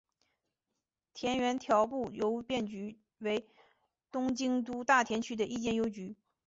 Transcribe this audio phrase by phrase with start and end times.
[1.13, 3.47] 田园调布邮便局为
[4.09, 6.17] 东京都大田区的一间邮局。